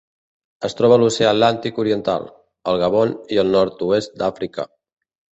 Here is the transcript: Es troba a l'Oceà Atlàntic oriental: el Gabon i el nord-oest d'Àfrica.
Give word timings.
Es 0.67 0.75
troba 0.77 0.95
a 0.97 0.99
l'Oceà 1.01 1.25
Atlàntic 1.33 1.75
oriental: 1.83 2.25
el 2.71 2.81
Gabon 2.83 3.11
i 3.35 3.39
el 3.43 3.53
nord-oest 3.57 4.17
d'Àfrica. 4.23 4.65